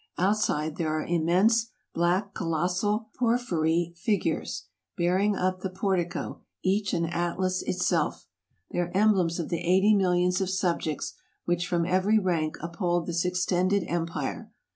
Outside, 0.17 0.77
there 0.77 0.89
are 0.99 1.05
im 1.05 1.25
mense 1.25 1.67
black 1.93 2.33
colossal 2.33 3.11
porphyry 3.19 3.93
figures, 3.95 4.63
bearing 4.97 5.35
up 5.35 5.59
the 5.59 5.69
por 5.69 5.95
tico, 5.95 6.41
each 6.63 6.91
an 6.91 7.05
Atlas 7.05 7.61
itself. 7.61 8.25
They 8.71 8.79
are 8.79 8.89
emblems 8.95 9.37
of 9.37 9.49
the 9.49 9.59
eighty 9.61 9.93
millions 9.93 10.41
of 10.41 10.49
subjects, 10.49 11.13
which 11.45 11.67
from 11.67 11.85
every 11.85 12.17
rank 12.17 12.57
uphold 12.61 13.05
this 13.05 13.27
ex 13.27 13.45
tended 13.45 13.83
empire. 13.87 14.49